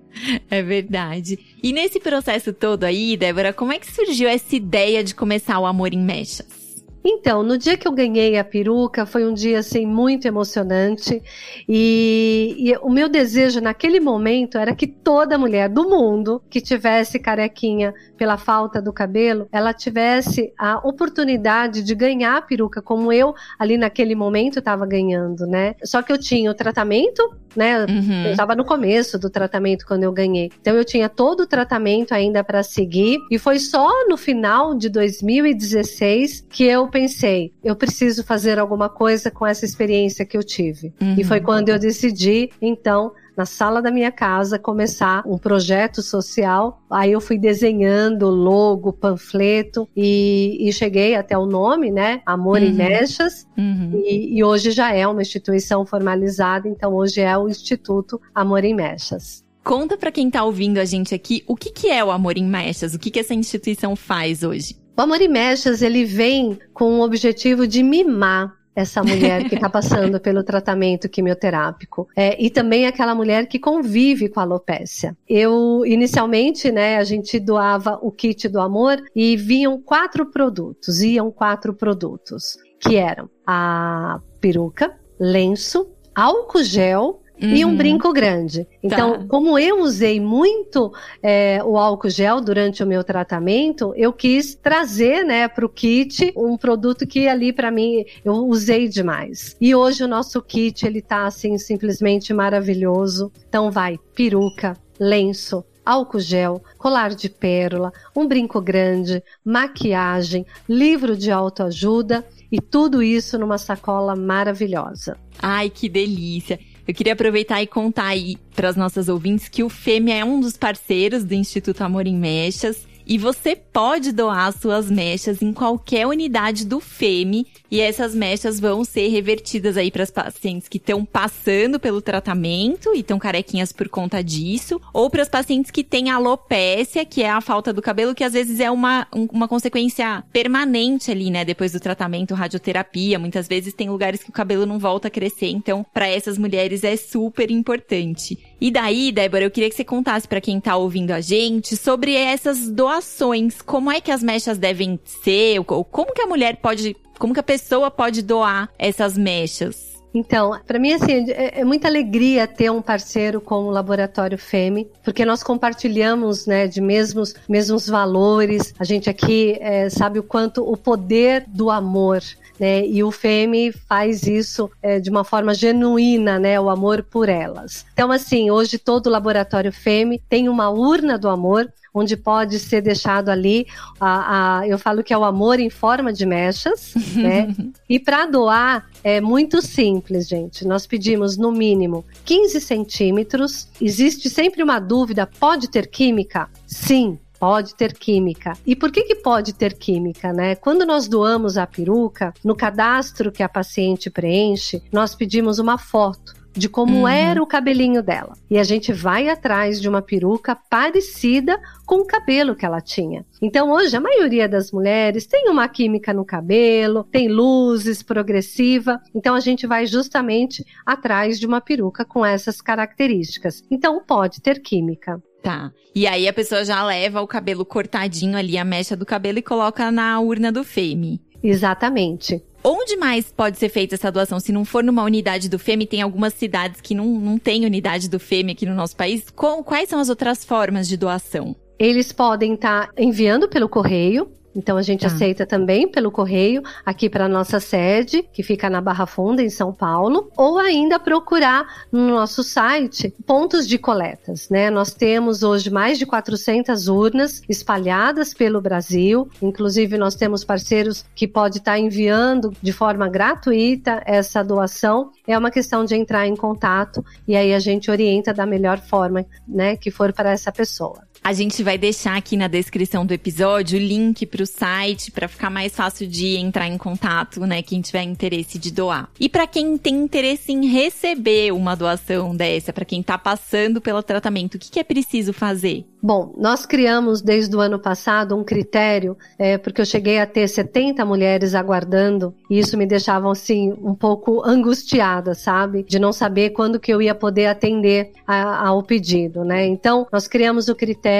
É 0.48 0.62
verdade. 0.62 1.38
E 1.62 1.72
nesse 1.72 1.98
processo 1.98 2.52
todo 2.52 2.84
aí, 2.84 3.16
Débora, 3.16 3.52
como 3.52 3.72
é 3.72 3.78
que 3.78 3.92
surgiu 3.92 4.28
essa 4.28 4.54
ideia 4.54 5.02
de 5.02 5.14
começar 5.14 5.58
o 5.58 5.66
Amor 5.66 5.92
em 5.92 5.98
Mechas? 5.98 6.63
Então, 7.06 7.42
no 7.42 7.58
dia 7.58 7.76
que 7.76 7.86
eu 7.86 7.92
ganhei 7.92 8.38
a 8.38 8.44
peruca, 8.44 9.04
foi 9.04 9.26
um 9.26 9.34
dia 9.34 9.58
assim 9.58 9.84
muito 9.84 10.26
emocionante. 10.26 11.22
E, 11.68 12.56
e, 12.58 12.76
o 12.78 12.88
meu 12.88 13.10
desejo 13.10 13.60
naquele 13.60 14.00
momento 14.00 14.56
era 14.56 14.74
que 14.74 14.86
toda 14.86 15.36
mulher 15.36 15.68
do 15.68 15.86
mundo 15.86 16.42
que 16.48 16.62
tivesse 16.62 17.18
carequinha 17.18 17.92
pela 18.16 18.38
falta 18.38 18.80
do 18.80 18.90
cabelo, 18.90 19.46
ela 19.52 19.74
tivesse 19.74 20.54
a 20.58 20.78
oportunidade 20.78 21.82
de 21.82 21.94
ganhar 21.94 22.38
a 22.38 22.42
peruca, 22.42 22.80
como 22.80 23.12
eu 23.12 23.34
ali 23.58 23.76
naquele 23.76 24.14
momento 24.14 24.60
estava 24.60 24.86
ganhando, 24.86 25.46
né? 25.46 25.74
Só 25.84 26.00
que 26.00 26.10
eu 26.10 26.16
tinha 26.16 26.50
o 26.50 26.54
tratamento, 26.54 27.22
né? 27.56 27.84
Uhum. 27.86 28.24
Eu 28.26 28.30
estava 28.32 28.54
no 28.54 28.64
começo 28.64 29.18
do 29.18 29.30
tratamento 29.30 29.86
quando 29.86 30.04
eu 30.04 30.12
ganhei. 30.12 30.50
Então 30.60 30.74
eu 30.76 30.84
tinha 30.84 31.08
todo 31.08 31.40
o 31.40 31.46
tratamento 31.46 32.12
ainda 32.12 32.42
para 32.42 32.62
seguir. 32.62 33.18
E 33.30 33.38
foi 33.38 33.58
só 33.58 33.90
no 34.08 34.16
final 34.16 34.74
de 34.74 34.88
2016 34.88 36.46
que 36.48 36.64
eu 36.64 36.88
pensei, 36.88 37.52
eu 37.62 37.76
preciso 37.76 38.24
fazer 38.24 38.58
alguma 38.58 38.88
coisa 38.88 39.30
com 39.30 39.46
essa 39.46 39.64
experiência 39.64 40.24
que 40.24 40.36
eu 40.36 40.42
tive. 40.42 40.92
Uhum. 41.00 41.16
E 41.18 41.24
foi 41.24 41.40
quando 41.40 41.68
eu 41.68 41.78
decidi, 41.78 42.50
então, 42.60 43.12
na 43.36 43.44
sala 43.44 43.82
da 43.82 43.90
minha 43.90 44.12
casa, 44.12 44.58
começar 44.58 45.22
um 45.26 45.38
projeto 45.38 46.02
social. 46.02 46.82
Aí 46.90 47.12
eu 47.12 47.20
fui 47.20 47.38
desenhando 47.38 48.28
logo, 48.28 48.92
panfleto 48.92 49.88
e, 49.96 50.56
e 50.60 50.72
cheguei 50.72 51.14
até 51.14 51.36
o 51.36 51.46
nome, 51.46 51.90
né? 51.90 52.22
Amor 52.24 52.60
uhum. 52.60 52.68
e 52.68 52.72
Mechas. 52.72 53.46
Uhum. 53.56 54.02
E, 54.04 54.38
e 54.38 54.44
hoje 54.44 54.70
já 54.70 54.92
é 54.92 55.06
uma 55.06 55.22
instituição 55.22 55.84
formalizada, 55.84 56.68
então 56.68 56.94
hoje 56.94 57.20
é 57.20 57.36
o 57.36 57.48
Instituto 57.48 58.20
Amor 58.34 58.64
em 58.64 58.74
Mechas. 58.74 59.44
Conta 59.62 59.96
para 59.96 60.12
quem 60.12 60.30
tá 60.30 60.44
ouvindo 60.44 60.78
a 60.78 60.84
gente 60.84 61.14
aqui 61.14 61.42
o 61.46 61.56
que, 61.56 61.70
que 61.70 61.88
é 61.88 62.04
o 62.04 62.10
Amor 62.10 62.36
em 62.36 62.44
Mechas, 62.44 62.94
o 62.94 62.98
que, 62.98 63.10
que 63.10 63.18
essa 63.18 63.32
instituição 63.32 63.96
faz 63.96 64.42
hoje. 64.42 64.76
O 64.96 65.00
Amor 65.00 65.20
e 65.20 65.26
Mechas, 65.26 65.82
ele 65.82 66.04
vem 66.04 66.58
com 66.72 66.98
o 66.98 67.02
objetivo 67.02 67.66
de 67.66 67.82
mimar 67.82 68.52
essa 68.74 69.02
mulher 69.02 69.48
que 69.48 69.54
está 69.54 69.68
passando 69.68 70.20
pelo 70.20 70.42
tratamento 70.42 71.08
quimioterápico. 71.08 72.08
É, 72.16 72.42
e 72.42 72.50
também 72.50 72.86
aquela 72.86 73.14
mulher 73.14 73.46
que 73.46 73.58
convive 73.58 74.28
com 74.28 74.40
a 74.40 74.42
alopécia. 74.42 75.16
Eu, 75.28 75.84
inicialmente, 75.86 76.70
né, 76.72 76.96
a 76.96 77.04
gente 77.04 77.38
doava 77.38 77.98
o 78.02 78.10
kit 78.10 78.48
do 78.48 78.60
amor 78.60 79.02
e 79.14 79.36
vinham 79.36 79.80
quatro 79.80 80.26
produtos, 80.26 81.00
iam 81.00 81.30
quatro 81.30 81.72
produtos, 81.74 82.56
que 82.80 82.96
eram 82.96 83.30
a 83.46 84.20
peruca, 84.40 84.94
lenço, 85.18 85.88
álcool 86.14 86.62
gel 86.62 87.20
Uhum. 87.42 87.54
e 87.54 87.64
um 87.64 87.70
uhum. 87.70 87.76
brinco 87.76 88.12
grande. 88.12 88.66
Então, 88.82 89.18
tá. 89.18 89.24
como 89.28 89.58
eu 89.58 89.80
usei 89.80 90.20
muito 90.20 90.92
é, 91.22 91.60
o 91.64 91.76
álcool 91.76 92.08
gel 92.08 92.40
durante 92.40 92.82
o 92.82 92.86
meu 92.86 93.02
tratamento, 93.02 93.92
eu 93.96 94.12
quis 94.12 94.54
trazer, 94.54 95.24
né, 95.24 95.48
para 95.48 95.66
o 95.66 95.68
kit 95.68 96.32
um 96.36 96.56
produto 96.56 97.06
que 97.06 97.26
ali 97.26 97.52
para 97.52 97.70
mim 97.70 98.04
eu 98.24 98.34
usei 98.46 98.88
demais. 98.88 99.56
E 99.60 99.74
hoje 99.74 100.04
o 100.04 100.08
nosso 100.08 100.40
kit 100.40 100.86
ele 100.86 101.02
tá 101.02 101.26
assim 101.26 101.58
simplesmente 101.58 102.32
maravilhoso. 102.32 103.32
Então 103.48 103.70
vai 103.70 103.98
peruca, 104.14 104.76
lenço, 104.98 105.64
álcool 105.84 106.20
gel, 106.20 106.62
colar 106.78 107.14
de 107.14 107.28
pérola, 107.28 107.92
um 108.16 108.26
brinco 108.26 108.60
grande, 108.60 109.22
maquiagem, 109.44 110.46
livro 110.68 111.16
de 111.16 111.30
autoajuda 111.30 112.24
e 112.50 112.60
tudo 112.60 113.02
isso 113.02 113.38
numa 113.38 113.58
sacola 113.58 114.14
maravilhosa. 114.16 115.18
Ai, 115.38 115.68
que 115.68 115.88
delícia! 115.88 116.58
Eu 116.86 116.94
queria 116.94 117.14
aproveitar 117.14 117.62
e 117.62 117.66
contar 117.66 118.08
aí 118.08 118.36
para 118.54 118.68
as 118.68 118.76
nossas 118.76 119.08
ouvintes 119.08 119.48
que 119.48 119.62
o 119.62 119.68
Fêmea 119.68 120.16
é 120.16 120.24
um 120.24 120.38
dos 120.38 120.56
parceiros 120.56 121.24
do 121.24 121.34
Instituto 121.34 121.82
Amor 121.82 122.06
em 122.06 122.16
Mechas 122.16 122.86
e 123.06 123.18
você 123.18 123.54
pode 123.54 124.12
doar 124.12 124.52
suas 124.52 124.90
mechas 124.90 125.42
em 125.42 125.52
qualquer 125.52 126.06
unidade 126.06 126.64
do 126.64 126.80
FEME 126.80 127.46
e 127.70 127.80
essas 127.80 128.14
mechas 128.14 128.60
vão 128.60 128.84
ser 128.84 129.08
revertidas 129.08 129.76
aí 129.76 129.90
para 129.90 130.02
as 130.02 130.10
pacientes 130.10 130.68
que 130.68 130.78
estão 130.78 131.04
passando 131.04 131.80
pelo 131.80 132.00
tratamento 132.00 132.94
e 132.94 133.00
estão 133.00 133.18
carequinhas 133.18 133.72
por 133.72 133.88
conta 133.88 134.22
disso, 134.22 134.80
ou 134.92 135.10
para 135.10 135.22
as 135.22 135.28
pacientes 135.28 135.70
que 135.70 135.82
têm 135.82 136.10
alopécia, 136.10 137.04
que 137.04 137.22
é 137.22 137.30
a 137.30 137.40
falta 137.40 137.72
do 137.72 137.82
cabelo, 137.82 138.14
que 138.14 138.24
às 138.24 138.32
vezes 138.32 138.60
é 138.60 138.70
uma, 138.70 139.06
uma 139.12 139.48
consequência 139.48 140.22
permanente 140.32 141.10
ali, 141.10 141.30
né, 141.30 141.44
depois 141.44 141.72
do 141.72 141.80
tratamento, 141.80 142.34
radioterapia. 142.34 143.18
Muitas 143.18 143.48
vezes 143.48 143.74
tem 143.74 143.90
lugares 143.90 144.22
que 144.22 144.30
o 144.30 144.32
cabelo 144.32 144.64
não 144.64 144.78
volta 144.78 145.08
a 145.08 145.10
crescer, 145.10 145.48
então 145.48 145.84
para 145.92 146.06
essas 146.06 146.38
mulheres 146.38 146.84
é 146.84 146.96
super 146.96 147.50
importante. 147.50 148.38
E 148.60 148.70
daí, 148.70 149.12
Débora, 149.12 149.44
eu 149.44 149.50
queria 149.50 149.68
que 149.68 149.76
você 149.76 149.84
contasse 149.84 150.26
para 150.26 150.40
quem 150.40 150.60
tá 150.60 150.76
ouvindo 150.76 151.10
a 151.10 151.20
gente 151.20 151.76
sobre 151.76 152.14
essas 152.14 152.68
doações. 152.70 153.60
Como 153.60 153.90
é 153.90 154.00
que 154.00 154.10
as 154.10 154.22
mechas 154.22 154.58
devem 154.58 154.98
ser? 155.04 155.58
Ou 155.58 155.84
como 155.84 156.12
que 156.12 156.22
a 156.22 156.26
mulher 156.26 156.56
pode. 156.56 156.96
Como 157.18 157.32
que 157.32 157.40
a 157.40 157.44
pessoa 157.44 157.90
pode 157.90 158.22
doar 158.22 158.68
essas 158.78 159.16
mechas? 159.16 159.94
Então, 160.14 160.56
para 160.64 160.78
mim, 160.78 160.92
assim, 160.92 161.28
é, 161.30 161.60
é, 161.60 161.64
muita 161.64 161.88
alegria 161.88 162.46
ter 162.46 162.70
um 162.70 162.80
parceiro 162.80 163.40
como 163.40 163.68
o 163.68 163.70
Laboratório 163.70 164.38
FEME, 164.38 164.88
porque 165.02 165.24
nós 165.24 165.42
compartilhamos, 165.42 166.46
né, 166.46 166.68
de 166.68 166.80
mesmos, 166.80 167.34
mesmos 167.48 167.88
valores. 167.88 168.72
A 168.78 168.84
gente 168.84 169.10
aqui 169.10 169.58
é, 169.60 169.90
sabe 169.90 170.20
o 170.20 170.22
quanto 170.22 170.62
o 170.62 170.76
poder 170.76 171.44
do 171.48 171.68
amor 171.68 172.22
né? 172.58 172.86
E 172.86 173.02
o 173.02 173.10
FEME 173.10 173.72
faz 173.72 174.24
isso 174.24 174.70
é, 174.82 175.00
de 175.00 175.10
uma 175.10 175.24
forma 175.24 175.54
genuína, 175.54 176.38
né? 176.38 176.60
O 176.60 176.70
amor 176.70 177.02
por 177.02 177.28
elas. 177.28 177.84
Então, 177.92 178.10
assim, 178.10 178.50
hoje 178.50 178.78
todo 178.78 179.06
o 179.06 179.10
laboratório 179.10 179.72
FEME 179.72 180.22
tem 180.28 180.48
uma 180.48 180.70
urna 180.70 181.18
do 181.18 181.28
amor 181.28 181.72
onde 181.94 182.16
pode 182.16 182.58
ser 182.58 182.80
deixado 182.80 183.28
ali, 183.28 183.68
a, 184.00 184.58
a, 184.58 184.68
eu 184.68 184.76
falo 184.76 185.04
que 185.04 185.14
é 185.14 185.16
o 185.16 185.22
amor 185.22 185.60
em 185.60 185.70
forma 185.70 186.12
de 186.12 186.26
mechas, 186.26 186.92
né? 187.14 187.54
e 187.88 188.00
para 188.00 188.26
doar 188.26 188.90
é 189.04 189.20
muito 189.20 189.62
simples, 189.62 190.26
gente. 190.26 190.66
Nós 190.66 190.88
pedimos 190.88 191.36
no 191.36 191.52
mínimo 191.52 192.04
15 192.24 192.60
centímetros. 192.60 193.68
Existe 193.80 194.28
sempre 194.28 194.62
uma 194.62 194.80
dúvida: 194.80 195.24
pode 195.38 195.70
ter 195.70 195.86
química? 195.86 196.48
Sim, 196.66 197.18
Pode 197.44 197.74
ter 197.74 197.92
química. 197.92 198.54
E 198.66 198.74
por 198.74 198.90
que, 198.90 199.02
que 199.02 199.16
pode 199.16 199.52
ter 199.52 199.74
química, 199.74 200.32
né? 200.32 200.54
Quando 200.54 200.86
nós 200.86 201.06
doamos 201.06 201.58
a 201.58 201.66
peruca, 201.66 202.32
no 202.42 202.56
cadastro 202.56 203.30
que 203.30 203.42
a 203.42 203.48
paciente 203.50 204.08
preenche, 204.08 204.82
nós 204.90 205.14
pedimos 205.14 205.58
uma 205.58 205.76
foto 205.76 206.32
de 206.54 206.70
como 206.70 207.00
uhum. 207.00 207.08
era 207.08 207.42
o 207.42 207.46
cabelinho 207.46 208.02
dela. 208.02 208.32
E 208.48 208.58
a 208.58 208.62
gente 208.62 208.94
vai 208.94 209.28
atrás 209.28 209.78
de 209.78 209.86
uma 209.86 210.00
peruca 210.00 210.56
parecida 210.56 211.60
com 211.84 211.96
o 211.96 212.06
cabelo 212.06 212.56
que 212.56 212.64
ela 212.64 212.80
tinha. 212.80 213.26
Então, 213.42 213.70
hoje, 213.70 213.94
a 213.94 214.00
maioria 214.00 214.48
das 214.48 214.72
mulheres 214.72 215.26
tem 215.26 215.50
uma 215.50 215.68
química 215.68 216.14
no 216.14 216.24
cabelo, 216.24 217.04
tem 217.04 217.28
luzes 217.28 218.02
progressiva. 218.02 218.98
Então, 219.14 219.34
a 219.34 219.40
gente 219.40 219.66
vai 219.66 219.84
justamente 219.84 220.64
atrás 220.86 221.38
de 221.38 221.46
uma 221.46 221.60
peruca 221.60 222.06
com 222.06 222.24
essas 222.24 222.62
características. 222.62 223.62
Então, 223.70 224.02
pode 224.02 224.40
ter 224.40 224.62
química. 224.62 225.22
Tá. 225.44 225.70
E 225.94 226.06
aí 226.06 226.26
a 226.26 226.32
pessoa 226.32 226.64
já 226.64 226.82
leva 226.82 227.20
o 227.20 227.26
cabelo 227.26 227.66
cortadinho 227.66 228.34
ali, 228.34 228.56
a 228.56 228.64
mecha 228.64 228.96
do 228.96 229.04
cabelo, 229.04 229.38
e 229.38 229.42
coloca 229.42 229.92
na 229.92 230.18
urna 230.18 230.50
do 230.50 230.64
FEME. 230.64 231.20
Exatamente. 231.42 232.42
Onde 232.64 232.96
mais 232.96 233.30
pode 233.30 233.58
ser 233.58 233.68
feita 233.68 233.94
essa 233.94 234.10
doação? 234.10 234.40
Se 234.40 234.50
não 234.50 234.64
for 234.64 234.82
numa 234.82 235.04
unidade 235.04 235.50
do 235.50 235.58
FEME, 235.58 235.86
tem 235.86 236.00
algumas 236.00 236.32
cidades 236.32 236.80
que 236.80 236.94
não, 236.94 237.04
não 237.04 237.38
tem 237.38 237.66
unidade 237.66 238.08
do 238.08 238.18
FEME 238.18 238.52
aqui 238.52 238.64
no 238.64 238.74
nosso 238.74 238.96
país. 238.96 239.26
quais 239.30 239.90
são 239.90 240.00
as 240.00 240.08
outras 240.08 240.46
formas 240.46 240.88
de 240.88 240.96
doação? 240.96 241.54
Eles 241.78 242.10
podem 242.10 242.54
estar 242.54 242.86
tá 242.86 242.92
enviando 242.96 243.46
pelo 243.46 243.68
correio, 243.68 244.32
Então 244.54 244.76
a 244.76 244.82
gente 244.82 245.04
ah. 245.04 245.08
aceita 245.08 245.46
também 245.46 245.88
pelo 245.88 246.10
correio 246.10 246.62
aqui 246.84 247.08
para 247.08 247.28
nossa 247.28 247.60
sede, 247.60 248.22
que 248.32 248.42
fica 248.42 248.70
na 248.70 248.80
Barra 248.80 249.06
Funda, 249.06 249.42
em 249.42 249.50
São 249.50 249.72
Paulo, 249.72 250.30
ou 250.36 250.58
ainda 250.58 250.98
procurar 250.98 251.86
no 251.90 252.08
nosso 252.08 252.42
site 252.42 253.14
pontos 253.26 253.66
de 253.66 253.78
coletas, 253.78 254.48
né? 254.48 254.70
Nós 254.70 254.92
temos 254.94 255.42
hoje 255.42 255.70
mais 255.70 255.98
de 255.98 256.06
400 256.06 256.88
urnas 256.88 257.42
espalhadas 257.48 258.32
pelo 258.32 258.60
Brasil, 258.60 259.28
inclusive 259.42 259.98
nós 259.98 260.14
temos 260.14 260.44
parceiros 260.44 261.04
que 261.14 261.26
pode 261.26 261.58
estar 261.58 261.72
tá 261.72 261.78
enviando 261.78 262.52
de 262.62 262.72
forma 262.72 263.08
gratuita 263.08 264.02
essa 264.06 264.42
doação. 264.42 265.10
É 265.26 265.36
uma 265.36 265.50
questão 265.50 265.84
de 265.84 265.94
entrar 265.94 266.26
em 266.26 266.36
contato 266.36 267.04
e 267.26 267.36
aí 267.36 267.54
a 267.54 267.58
gente 267.58 267.90
orienta 267.90 268.32
da 268.32 268.46
melhor 268.46 268.78
forma, 268.78 269.24
né, 269.46 269.76
que 269.76 269.90
for 269.90 270.12
para 270.12 270.30
essa 270.30 270.52
pessoa. 270.52 271.02
A 271.26 271.32
gente 271.32 271.62
vai 271.62 271.78
deixar 271.78 272.18
aqui 272.18 272.36
na 272.36 272.48
descrição 272.48 273.06
do 273.06 273.14
episódio 273.14 273.78
o 273.78 273.82
link 273.82 274.26
para 274.26 274.42
o 274.42 274.46
site 274.46 275.10
para 275.10 275.26
ficar 275.26 275.48
mais 275.48 275.74
fácil 275.74 276.06
de 276.06 276.36
entrar 276.36 276.68
em 276.68 276.76
contato, 276.76 277.40
né? 277.46 277.62
Quem 277.62 277.80
tiver 277.80 278.02
interesse 278.02 278.58
de 278.58 278.70
doar. 278.70 279.08
E 279.18 279.26
para 279.26 279.46
quem 279.46 279.78
tem 279.78 279.94
interesse 280.02 280.52
em 280.52 280.66
receber 280.66 281.50
uma 281.54 281.74
doação 281.74 282.36
dessa, 282.36 282.74
para 282.74 282.84
quem 282.84 283.00
está 283.00 283.16
passando 283.16 283.80
pelo 283.80 284.02
tratamento, 284.02 284.56
o 284.56 284.58
que, 284.58 284.70
que 284.70 284.78
é 284.78 284.84
preciso 284.84 285.32
fazer? 285.32 285.86
Bom, 286.02 286.34
nós 286.36 286.66
criamos 286.66 287.22
desde 287.22 287.56
o 287.56 287.60
ano 287.60 287.78
passado 287.78 288.36
um 288.36 288.44
critério, 288.44 289.16
é, 289.38 289.56
porque 289.56 289.80
eu 289.80 289.86
cheguei 289.86 290.18
a 290.18 290.26
ter 290.26 290.46
70 290.46 291.02
mulheres 291.06 291.54
aguardando, 291.54 292.34
e 292.50 292.58
isso 292.58 292.76
me 292.76 292.84
deixava 292.84 293.32
assim 293.32 293.72
um 293.82 293.94
pouco 293.94 294.46
angustiada, 294.46 295.32
sabe? 295.32 295.82
De 295.84 295.98
não 295.98 296.12
saber 296.12 296.50
quando 296.50 296.78
que 296.78 296.92
eu 296.92 297.00
ia 297.00 297.14
poder 297.14 297.46
atender 297.46 298.12
a, 298.26 298.68
ao 298.68 298.82
pedido, 298.82 299.42
né? 299.42 299.66
Então, 299.66 300.06
nós 300.12 300.28
criamos 300.28 300.68
o 300.68 300.74
critério 300.74 301.13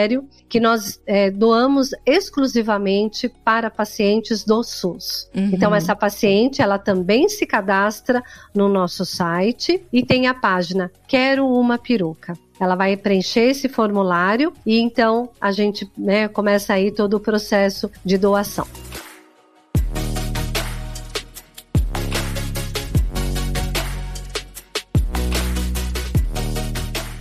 que 0.49 0.61
nós 0.61 1.01
é, 1.07 1.31
doamos 1.31 1.91
exclusivamente 2.07 3.29
para 3.45 3.71
pacientes 3.71 4.45
do 4.45 4.63
SUS. 4.63 5.29
Uhum. 5.35 5.51
Então, 5.53 5.75
essa 5.75 5.97
paciente, 5.97 6.63
ela 6.63 6.79
também 6.79 7.29
se 7.29 7.47
cadastra 7.47 8.23
no 8.55 8.69
nosso 8.69 9.05
site 9.05 9.85
e 9.93 10.05
tem 10.05 10.27
a 10.27 10.35
página 10.35 10.91
Quero 11.07 11.47
uma 11.47 11.79
peruca. 11.79 12.37
Ela 12.59 12.75
vai 12.77 12.97
preencher 12.97 13.51
esse 13.51 13.69
formulário 13.69 14.53
e 14.65 14.79
então 14.79 15.29
a 15.41 15.51
gente 15.51 15.91
né, 15.99 16.29
começa 16.29 16.73
aí 16.73 16.91
todo 16.91 17.15
o 17.15 17.21
processo 17.21 17.91
de 18.05 18.17
doação. 18.17 18.67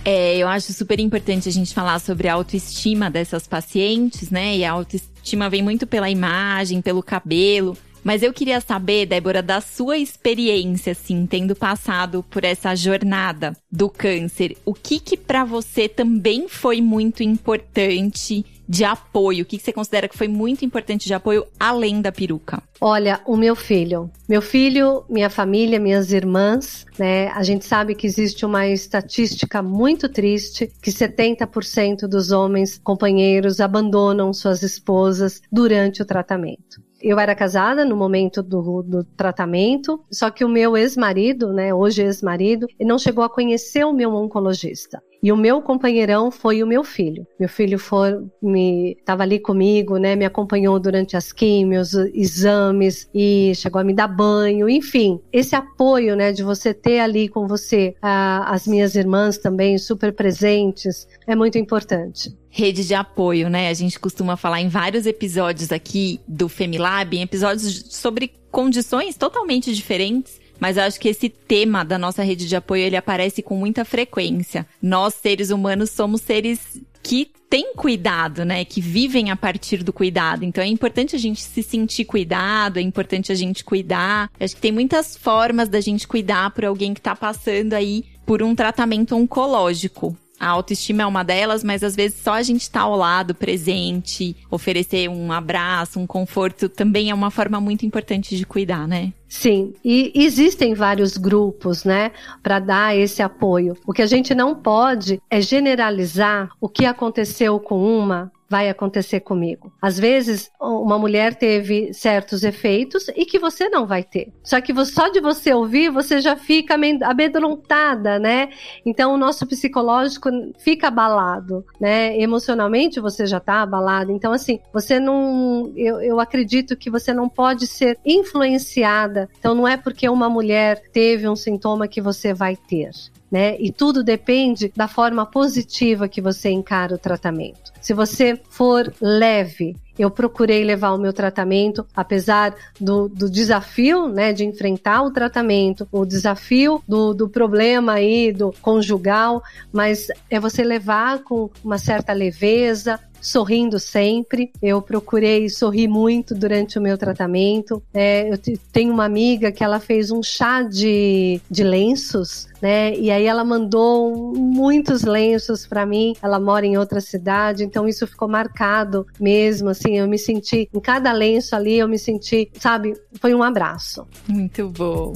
É, 0.04 0.36
eu 0.36 0.46
acho 0.46 0.72
super 0.72 1.00
importante 1.00 1.48
a 1.48 1.52
gente 1.52 1.72
falar 1.72 1.98
sobre 1.98 2.28
a 2.28 2.34
autoestima 2.34 3.10
dessas 3.10 3.46
pacientes, 3.46 4.30
né? 4.30 4.56
E 4.56 4.64
a 4.64 4.72
autoestima 4.72 5.48
vem 5.48 5.62
muito 5.62 5.86
pela 5.86 6.10
imagem, 6.10 6.82
pelo 6.82 7.02
cabelo. 7.02 7.76
Mas 8.04 8.22
eu 8.22 8.34
queria 8.34 8.60
saber, 8.60 9.06
Débora, 9.06 9.42
da 9.42 9.62
sua 9.62 9.96
experiência, 9.96 10.92
assim, 10.92 11.24
tendo 11.26 11.56
passado 11.56 12.22
por 12.30 12.44
essa 12.44 12.74
jornada 12.76 13.56
do 13.72 13.88
câncer, 13.88 14.58
o 14.66 14.74
que 14.74 15.00
que 15.00 15.16
para 15.16 15.42
você 15.42 15.88
também 15.88 16.46
foi 16.46 16.82
muito 16.82 17.22
importante 17.22 18.44
de 18.68 18.84
apoio? 18.84 19.42
O 19.42 19.46
que, 19.46 19.56
que 19.58 19.64
você 19.64 19.72
considera 19.72 20.08
que 20.08 20.16
foi 20.16 20.28
muito 20.28 20.64
importante 20.64 21.06
de 21.06 21.14
apoio 21.14 21.46
além 21.58 22.00
da 22.00 22.12
peruca? 22.12 22.62
Olha, 22.80 23.20
o 23.26 23.36
meu 23.36 23.56
filho. 23.56 24.10
Meu 24.28 24.42
filho, 24.42 25.04
minha 25.08 25.30
família, 25.30 25.80
minhas 25.80 26.12
irmãs, 26.12 26.84
né? 26.98 27.28
A 27.28 27.42
gente 27.42 27.64
sabe 27.64 27.94
que 27.94 28.06
existe 28.06 28.44
uma 28.44 28.66
estatística 28.66 29.62
muito 29.62 30.08
triste 30.08 30.70
que 30.82 30.90
70% 30.90 32.06
dos 32.06 32.30
homens 32.30 32.78
companheiros 32.82 33.60
abandonam 33.60 34.32
suas 34.32 34.62
esposas 34.62 35.40
durante 35.50 36.02
o 36.02 36.04
tratamento 36.04 36.82
eu 37.04 37.18
era 37.18 37.34
casada 37.34 37.84
no 37.84 37.94
momento 37.94 38.42
do, 38.42 38.82
do 38.82 39.04
tratamento, 39.04 40.02
só 40.10 40.30
que 40.30 40.44
o 40.44 40.48
meu 40.48 40.74
ex-marido, 40.74 41.52
né, 41.52 41.72
hoje 41.74 42.02
ex-marido, 42.02 42.66
não 42.80 42.98
chegou 42.98 43.22
a 43.22 43.28
conhecer 43.28 43.84
o 43.84 43.92
meu 43.92 44.14
oncologista. 44.14 45.02
E 45.24 45.32
o 45.32 45.36
meu 45.38 45.62
companheirão 45.62 46.30
foi 46.30 46.62
o 46.62 46.66
meu 46.66 46.84
filho. 46.84 47.26
Meu 47.40 47.48
filho 47.48 47.78
foi, 47.78 48.12
me 48.42 48.92
estava 48.92 49.22
ali 49.22 49.38
comigo, 49.38 49.96
né? 49.96 50.14
Me 50.14 50.26
acompanhou 50.26 50.78
durante 50.78 51.16
as 51.16 51.32
químios, 51.32 51.94
exames 52.12 53.08
e 53.14 53.54
chegou 53.54 53.80
a 53.80 53.84
me 53.84 53.94
dar 53.94 54.06
banho, 54.06 54.68
enfim. 54.68 55.18
Esse 55.32 55.56
apoio, 55.56 56.14
né, 56.14 56.30
de 56.30 56.42
você 56.42 56.74
ter 56.74 57.00
ali 57.00 57.26
com 57.26 57.48
você 57.48 57.94
as 58.02 58.66
minhas 58.66 58.94
irmãs 58.94 59.38
também 59.38 59.78
super 59.78 60.12
presentes, 60.12 61.08
é 61.26 61.34
muito 61.34 61.56
importante 61.56 62.36
rede 62.56 62.86
de 62.86 62.94
apoio, 62.94 63.50
né? 63.50 63.68
A 63.68 63.74
gente 63.74 63.98
costuma 63.98 64.36
falar 64.36 64.60
em 64.60 64.68
vários 64.68 65.06
episódios 65.06 65.72
aqui 65.72 66.20
do 66.28 66.48
Femilab, 66.48 67.16
em 67.16 67.22
episódios 67.22 67.86
sobre 67.88 68.32
condições 68.48 69.16
totalmente 69.16 69.74
diferentes, 69.74 70.38
mas 70.58 70.78
acho 70.78 70.98
que 71.00 71.08
esse 71.08 71.28
tema 71.28 71.84
da 71.84 71.98
nossa 71.98 72.22
rede 72.22 72.46
de 72.46 72.56
apoio 72.56 72.82
ele 72.82 72.96
aparece 72.96 73.42
com 73.42 73.56
muita 73.56 73.84
frequência. 73.84 74.66
Nós, 74.80 75.14
seres 75.14 75.50
humanos, 75.50 75.90
somos 75.90 76.20
seres 76.20 76.80
que 77.02 77.30
têm 77.50 77.74
cuidado, 77.74 78.44
né? 78.44 78.64
Que 78.64 78.80
vivem 78.80 79.30
a 79.30 79.36
partir 79.36 79.84
do 79.84 79.92
cuidado. 79.92 80.44
Então 80.44 80.64
é 80.64 80.66
importante 80.66 81.14
a 81.14 81.18
gente 81.18 81.40
se 81.42 81.62
sentir 81.62 82.04
cuidado, 82.04 82.78
é 82.78 82.82
importante 82.82 83.30
a 83.30 83.34
gente 83.34 83.62
cuidar. 83.62 84.30
Acho 84.40 84.56
que 84.56 84.60
tem 84.60 84.72
muitas 84.72 85.16
formas 85.16 85.68
da 85.68 85.80
gente 85.80 86.08
cuidar 86.08 86.50
por 86.50 86.64
alguém 86.64 86.94
que 86.94 87.00
tá 87.00 87.14
passando 87.14 87.74
aí 87.74 88.04
por 88.26 88.42
um 88.42 88.54
tratamento 88.54 89.14
oncológico. 89.14 90.16
A 90.44 90.48
autoestima 90.48 91.02
é 91.02 91.06
uma 91.06 91.24
delas, 91.24 91.64
mas 91.64 91.82
às 91.82 91.96
vezes 91.96 92.20
só 92.22 92.34
a 92.34 92.42
gente 92.42 92.60
estar 92.60 92.80
tá 92.80 92.84
ao 92.84 92.94
lado, 92.94 93.34
presente, 93.34 94.36
oferecer 94.50 95.08
um 95.08 95.32
abraço, 95.32 95.98
um 95.98 96.06
conforto, 96.06 96.68
também 96.68 97.08
é 97.08 97.14
uma 97.14 97.30
forma 97.30 97.58
muito 97.58 97.86
importante 97.86 98.36
de 98.36 98.44
cuidar, 98.44 98.86
né? 98.86 99.14
Sim, 99.26 99.72
e 99.82 100.12
existem 100.14 100.74
vários 100.74 101.16
grupos, 101.16 101.82
né, 101.82 102.12
para 102.42 102.58
dar 102.58 102.94
esse 102.94 103.22
apoio. 103.22 103.74
O 103.86 103.92
que 103.92 104.02
a 104.02 104.06
gente 104.06 104.34
não 104.34 104.54
pode 104.54 105.18
é 105.30 105.40
generalizar 105.40 106.50
o 106.60 106.68
que 106.68 106.84
aconteceu 106.84 107.58
com 107.58 107.82
uma 107.82 108.30
vai 108.48 108.68
acontecer 108.68 109.20
comigo. 109.20 109.72
Às 109.80 109.98
vezes, 109.98 110.50
uma 110.60 110.98
mulher 110.98 111.34
teve 111.34 111.92
certos 111.92 112.44
efeitos 112.44 113.08
e 113.08 113.24
que 113.24 113.38
você 113.38 113.68
não 113.68 113.86
vai 113.86 114.02
ter. 114.02 114.32
Só 114.42 114.60
que 114.60 114.72
só 114.84 115.08
de 115.08 115.20
você 115.20 115.52
ouvir, 115.52 115.90
você 115.90 116.20
já 116.20 116.36
fica 116.36 116.74
amedrontada, 116.74 118.18
né? 118.18 118.50
Então, 118.84 119.14
o 119.14 119.16
nosso 119.16 119.46
psicológico 119.46 120.28
fica 120.58 120.88
abalado, 120.88 121.64
né? 121.80 122.18
Emocionalmente, 122.20 123.00
você 123.00 123.26
já 123.26 123.40
tá 123.40 123.62
abalado. 123.62 124.12
Então, 124.12 124.32
assim, 124.32 124.60
você 124.72 125.00
não. 125.00 125.72
Eu, 125.76 126.00
eu 126.00 126.20
acredito 126.20 126.76
que 126.76 126.90
você 126.90 127.12
não 127.12 127.28
pode 127.28 127.66
ser 127.66 127.98
influenciada. 128.04 129.28
Então, 129.38 129.54
não 129.54 129.66
é 129.66 129.76
porque 129.76 130.08
uma 130.08 130.28
mulher 130.28 130.82
teve 130.92 131.28
um 131.28 131.36
sintoma 131.36 131.88
que 131.88 132.00
você 132.00 132.32
vai 132.32 132.56
ter. 132.56 132.90
Né? 133.34 133.56
E 133.58 133.72
tudo 133.72 134.04
depende 134.04 134.72
da 134.76 134.86
forma 134.86 135.26
positiva 135.26 136.06
que 136.06 136.20
você 136.20 136.50
encara 136.50 136.94
o 136.94 136.98
tratamento. 136.98 137.72
Se 137.80 137.92
você 137.92 138.40
for 138.48 138.94
leve, 139.00 139.74
eu 139.98 140.08
procurei 140.08 140.62
levar 140.62 140.92
o 140.92 140.98
meu 140.98 141.12
tratamento, 141.12 141.84
apesar 141.96 142.54
do, 142.80 143.08
do 143.08 143.28
desafio, 143.28 144.06
né, 144.06 144.32
de 144.32 144.44
enfrentar 144.44 145.02
o 145.02 145.10
tratamento, 145.10 145.88
o 145.90 146.06
desafio 146.06 146.80
do, 146.86 147.12
do 147.12 147.28
problema 147.28 147.94
aí, 147.94 148.32
do 148.32 148.54
conjugal, 148.62 149.42
mas 149.72 150.06
é 150.30 150.38
você 150.38 150.62
levar 150.62 151.24
com 151.24 151.50
uma 151.64 151.76
certa 151.76 152.12
leveza, 152.12 153.00
sorrindo 153.24 153.80
sempre. 153.80 154.52
Eu 154.62 154.82
procurei 154.82 155.48
sorrir 155.48 155.88
muito 155.88 156.34
durante 156.34 156.78
o 156.78 156.82
meu 156.82 156.98
tratamento. 156.98 157.82
É, 157.92 158.30
eu 158.30 158.38
tenho 158.70 158.92
uma 158.92 159.04
amiga 159.04 159.50
que 159.50 159.64
ela 159.64 159.80
fez 159.80 160.10
um 160.10 160.22
chá 160.22 160.62
de, 160.62 161.40
de 161.50 161.64
lenços, 161.64 162.46
né? 162.60 162.94
E 162.94 163.10
aí 163.10 163.24
ela 163.24 163.44
mandou 163.44 164.34
muitos 164.36 165.02
lenços 165.02 165.66
para 165.66 165.86
mim. 165.86 166.14
Ela 166.22 166.38
mora 166.38 166.66
em 166.66 166.76
outra 166.76 167.00
cidade, 167.00 167.64
então 167.64 167.88
isso 167.88 168.06
ficou 168.06 168.28
marcado 168.28 169.06
mesmo. 169.18 169.70
Assim, 169.70 169.98
eu 169.98 170.06
me 170.06 170.18
senti 170.18 170.68
em 170.72 170.80
cada 170.80 171.10
lenço 171.12 171.56
ali, 171.56 171.78
eu 171.78 171.88
me 171.88 171.98
senti, 171.98 172.50
sabe? 172.58 172.94
Foi 173.20 173.34
um 173.34 173.42
abraço. 173.42 174.06
Muito 174.28 174.68
bom. 174.68 175.14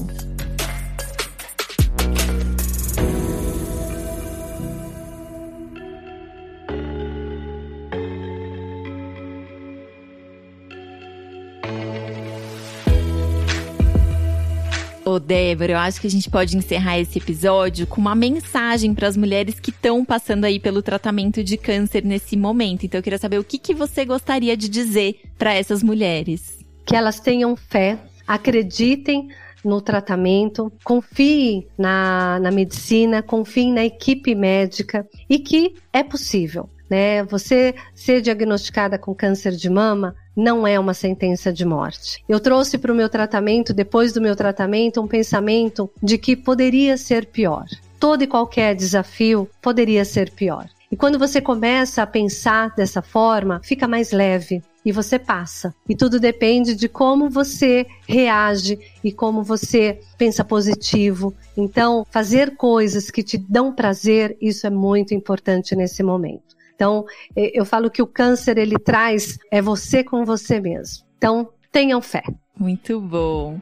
Ô, 15.08 15.18
Débora, 15.18 15.72
eu 15.72 15.78
acho 15.78 16.02
que 16.02 16.06
a 16.06 16.10
gente 16.10 16.28
pode 16.28 16.54
encerrar 16.54 16.98
esse 16.98 17.18
episódio 17.18 17.86
com 17.86 17.98
uma 17.98 18.14
mensagem 18.14 18.94
para 18.94 19.08
as 19.08 19.16
mulheres 19.16 19.58
que 19.58 19.70
estão 19.70 20.04
passando 20.04 20.44
aí 20.44 20.60
pelo 20.60 20.82
tratamento 20.82 21.42
de 21.42 21.56
câncer 21.56 22.04
nesse 22.04 22.36
momento. 22.36 22.84
Então, 22.84 22.98
eu 22.98 23.02
queria 23.02 23.18
saber 23.18 23.38
o 23.38 23.44
que, 23.44 23.56
que 23.58 23.72
você 23.74 24.04
gostaria 24.04 24.54
de 24.54 24.68
dizer 24.68 25.22
para 25.38 25.54
essas 25.54 25.82
mulheres. 25.82 26.58
Que 26.84 26.94
elas 26.94 27.20
tenham 27.20 27.56
fé, 27.56 27.98
acreditem 28.26 29.28
no 29.64 29.80
tratamento, 29.80 30.70
confiem 30.84 31.66
na, 31.78 32.38
na 32.38 32.50
medicina, 32.50 33.22
confiem 33.22 33.72
na 33.72 33.86
equipe 33.86 34.34
médica 34.34 35.08
e 35.26 35.38
que 35.38 35.74
é 35.90 36.02
possível. 36.02 36.68
Né? 36.90 37.24
Você 37.24 37.74
ser 37.94 38.20
diagnosticada 38.20 38.98
com 38.98 39.14
câncer 39.14 39.52
de 39.52 39.70
mama 39.70 40.14
não 40.38 40.64
é 40.64 40.78
uma 40.78 40.94
sentença 40.94 41.52
de 41.52 41.64
morte. 41.64 42.22
Eu 42.28 42.38
trouxe 42.38 42.78
para 42.78 42.92
o 42.92 42.94
meu 42.94 43.08
tratamento, 43.08 43.74
depois 43.74 44.12
do 44.12 44.20
meu 44.20 44.36
tratamento, 44.36 45.00
um 45.00 45.08
pensamento 45.08 45.90
de 46.00 46.16
que 46.16 46.36
poderia 46.36 46.96
ser 46.96 47.26
pior. 47.26 47.66
Todo 47.98 48.22
e 48.22 48.26
qualquer 48.28 48.76
desafio 48.76 49.50
poderia 49.60 50.04
ser 50.04 50.30
pior. 50.30 50.68
E 50.92 50.96
quando 50.96 51.18
você 51.18 51.40
começa 51.40 52.02
a 52.02 52.06
pensar 52.06 52.72
dessa 52.76 53.02
forma, 53.02 53.60
fica 53.64 53.88
mais 53.88 54.12
leve 54.12 54.62
e 54.86 54.92
você 54.92 55.18
passa. 55.18 55.74
E 55.88 55.96
tudo 55.96 56.20
depende 56.20 56.76
de 56.76 56.88
como 56.88 57.28
você 57.28 57.84
reage 58.06 58.78
e 59.02 59.10
como 59.10 59.42
você 59.42 59.98
pensa 60.16 60.44
positivo. 60.44 61.34
Então, 61.56 62.06
fazer 62.10 62.56
coisas 62.56 63.10
que 63.10 63.24
te 63.24 63.36
dão 63.36 63.74
prazer, 63.74 64.36
isso 64.40 64.68
é 64.68 64.70
muito 64.70 65.12
importante 65.12 65.74
nesse 65.74 66.02
momento. 66.04 66.56
Então, 66.78 67.04
eu 67.34 67.64
falo 67.64 67.90
que 67.90 68.00
o 68.00 68.06
câncer 68.06 68.56
ele 68.56 68.78
traz 68.78 69.36
é 69.50 69.60
você 69.60 70.04
com 70.04 70.24
você 70.24 70.60
mesmo. 70.60 71.04
Então, 71.16 71.50
tenham 71.72 72.00
fé. 72.00 72.22
Muito 72.56 73.00
bom. 73.00 73.60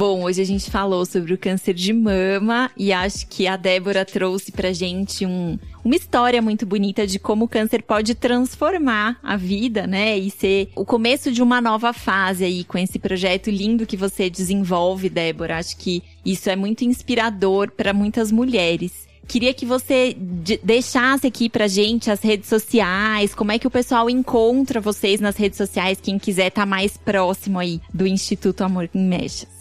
Bom, 0.00 0.22
hoje 0.22 0.40
a 0.40 0.46
gente 0.46 0.70
falou 0.70 1.04
sobre 1.04 1.34
o 1.34 1.36
câncer 1.36 1.74
de 1.74 1.92
mama 1.92 2.70
e 2.74 2.90
acho 2.90 3.26
que 3.26 3.46
a 3.46 3.54
Débora 3.54 4.02
trouxe 4.02 4.50
pra 4.50 4.72
gente 4.72 5.26
um, 5.26 5.58
uma 5.84 5.94
história 5.94 6.40
muito 6.40 6.64
bonita 6.64 7.06
de 7.06 7.18
como 7.18 7.44
o 7.44 7.48
câncer 7.48 7.82
pode 7.82 8.14
transformar 8.14 9.18
a 9.22 9.36
vida, 9.36 9.86
né? 9.86 10.16
E 10.16 10.30
ser 10.30 10.70
o 10.74 10.86
começo 10.86 11.30
de 11.30 11.42
uma 11.42 11.60
nova 11.60 11.92
fase 11.92 12.46
aí 12.46 12.64
com 12.64 12.78
esse 12.78 12.98
projeto 12.98 13.50
lindo 13.50 13.84
que 13.84 13.94
você 13.94 14.30
desenvolve, 14.30 15.10
Débora. 15.10 15.58
Acho 15.58 15.76
que 15.76 16.02
isso 16.24 16.48
é 16.48 16.56
muito 16.56 16.82
inspirador 16.82 17.70
para 17.70 17.92
muitas 17.92 18.32
mulheres. 18.32 19.06
Queria 19.28 19.52
que 19.52 19.66
você 19.66 20.16
deixasse 20.64 21.26
aqui 21.26 21.50
pra 21.50 21.68
gente 21.68 22.10
as 22.10 22.22
redes 22.22 22.48
sociais, 22.48 23.34
como 23.34 23.52
é 23.52 23.58
que 23.58 23.66
o 23.66 23.70
pessoal 23.70 24.08
encontra 24.08 24.80
vocês 24.80 25.20
nas 25.20 25.36
redes 25.36 25.58
sociais, 25.58 26.00
quem 26.00 26.18
quiser 26.18 26.46
estar 26.46 26.62
tá 26.62 26.66
mais 26.66 26.96
próximo 26.96 27.58
aí 27.58 27.82
do 27.92 28.06
Instituto 28.06 28.64
Amor 28.64 28.88
em 28.94 29.06
Mechas. 29.06 29.59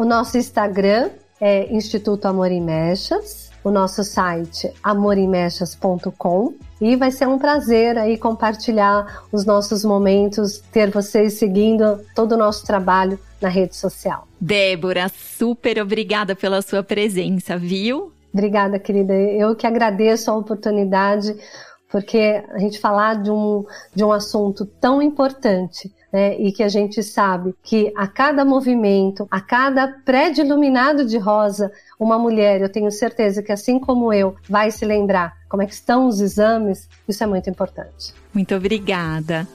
O 0.00 0.04
nosso 0.06 0.38
Instagram 0.38 1.10
é 1.38 1.70
Instituto 1.70 2.24
Amor 2.24 2.50
e 2.50 2.58
Mechas, 2.58 3.50
o 3.62 3.70
nosso 3.70 4.02
site 4.02 4.72
amorimechas.com 4.82 6.54
e 6.80 6.96
vai 6.96 7.10
ser 7.10 7.28
um 7.28 7.38
prazer 7.38 7.98
aí 7.98 8.16
compartilhar 8.16 9.24
os 9.30 9.44
nossos 9.44 9.84
momentos, 9.84 10.58
ter 10.72 10.90
vocês 10.90 11.34
seguindo 11.34 12.00
todo 12.14 12.32
o 12.32 12.38
nosso 12.38 12.64
trabalho 12.64 13.20
na 13.42 13.50
rede 13.50 13.76
social. 13.76 14.26
Débora, 14.40 15.10
super 15.10 15.78
obrigada 15.82 16.34
pela 16.34 16.62
sua 16.62 16.82
presença, 16.82 17.58
viu? 17.58 18.10
Obrigada, 18.32 18.78
querida. 18.78 19.12
Eu 19.12 19.54
que 19.54 19.66
agradeço 19.66 20.30
a 20.30 20.34
oportunidade, 20.34 21.36
porque 21.90 22.42
a 22.48 22.58
gente 22.58 22.78
falar 22.78 23.22
de 23.22 23.30
um, 23.30 23.66
de 23.94 24.02
um 24.02 24.10
assunto 24.10 24.64
tão 24.64 25.02
importante 25.02 25.92
né, 26.12 26.36
e 26.38 26.52
que 26.52 26.62
a 26.62 26.68
gente 26.68 27.02
sabe 27.02 27.54
que 27.62 27.92
a 27.96 28.06
cada 28.06 28.44
movimento, 28.44 29.26
a 29.30 29.40
cada 29.40 29.88
prédio 30.04 30.44
iluminado 30.44 31.04
de 31.04 31.18
rosa, 31.18 31.72
uma 31.98 32.18
mulher, 32.18 32.60
eu 32.60 32.68
tenho 32.68 32.90
certeza 32.90 33.42
que 33.42 33.52
assim 33.52 33.78
como 33.78 34.12
eu, 34.12 34.34
vai 34.48 34.70
se 34.70 34.84
lembrar 34.84 35.36
como 35.48 35.62
é 35.62 35.66
que 35.66 35.74
estão 35.74 36.06
os 36.06 36.20
exames, 36.20 36.88
isso 37.08 37.22
é 37.22 37.26
muito 37.26 37.50
importante. 37.50 38.14
Muito 38.32 38.54
obrigada. 38.54 39.46